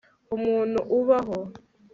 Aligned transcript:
umuntu 0.35 0.79
ubaho 0.97 1.37